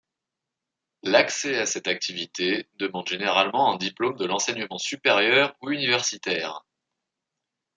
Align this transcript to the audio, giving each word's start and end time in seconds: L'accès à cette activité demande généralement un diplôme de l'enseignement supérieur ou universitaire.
L'accès 1.03 1.59
à 1.59 1.67
cette 1.67 1.87
activité 1.87 2.67
demande 2.79 3.07
généralement 3.07 3.71
un 3.71 3.77
diplôme 3.77 4.17
de 4.17 4.25
l'enseignement 4.25 4.79
supérieur 4.79 5.55
ou 5.61 5.69
universitaire. 5.69 6.65